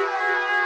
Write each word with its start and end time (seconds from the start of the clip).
Yeah! 0.00 0.59